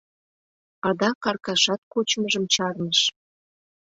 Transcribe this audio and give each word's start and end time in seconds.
Адак 0.87 1.19
Аркашат 1.29 1.81
кочмыжым 1.91 2.45
чарныш. 2.53 2.99